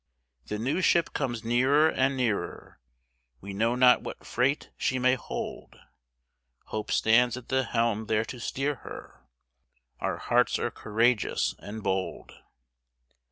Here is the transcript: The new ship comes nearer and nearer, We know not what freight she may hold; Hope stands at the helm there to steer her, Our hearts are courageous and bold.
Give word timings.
The 0.47 0.57
new 0.57 0.81
ship 0.81 1.13
comes 1.13 1.43
nearer 1.43 1.87
and 1.87 2.17
nearer, 2.17 2.79
We 3.39 3.53
know 3.53 3.75
not 3.75 4.01
what 4.01 4.25
freight 4.25 4.71
she 4.75 4.97
may 4.97 5.13
hold; 5.13 5.75
Hope 6.65 6.89
stands 6.89 7.37
at 7.37 7.49
the 7.49 7.65
helm 7.65 8.07
there 8.07 8.25
to 8.25 8.39
steer 8.39 8.77
her, 8.77 9.27
Our 9.99 10.17
hearts 10.17 10.57
are 10.57 10.71
courageous 10.71 11.53
and 11.59 11.83
bold. 11.83 12.31